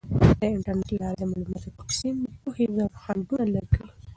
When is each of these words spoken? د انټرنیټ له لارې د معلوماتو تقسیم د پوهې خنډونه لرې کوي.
د 0.39 0.43
انټرنیټ 0.53 0.87
له 0.93 0.97
لارې 1.01 1.17
د 1.19 1.23
معلوماتو 1.29 1.75
تقسیم 1.79 2.15
د 2.21 2.25
پوهې 2.41 2.65
خنډونه 3.01 3.43
لرې 3.53 3.67
کوي. 3.73 3.91